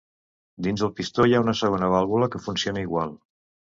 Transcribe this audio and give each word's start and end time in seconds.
Dins 0.67 0.85
el 0.87 0.91
pistó, 1.01 1.27
hi 1.33 1.37
ha 1.37 1.43
una 1.45 1.57
segona 1.63 1.93
vàlvula 1.97 2.33
que 2.37 2.45
funciona 2.51 2.89
igual. 2.91 3.19